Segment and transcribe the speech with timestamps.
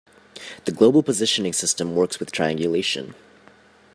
[0.65, 3.13] The global positioning system works with triangulation.